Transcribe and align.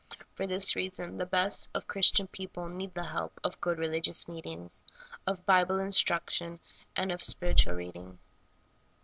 For 0.33 0.47
this 0.47 0.75
reason, 0.75 1.19
the 1.19 1.27
best 1.27 1.69
of 1.75 1.85
Christian 1.85 2.25
people 2.25 2.67
need 2.67 2.95
the 2.95 3.05
help 3.05 3.39
of 3.43 3.61
good, 3.61 3.77
religious 3.77 4.27
meetings, 4.27 4.81
of 5.27 5.45
Bible 5.45 5.77
instruction, 5.77 6.59
and 6.95 7.11
of 7.11 7.21
spiritual 7.23 7.75
reading. 7.75 8.17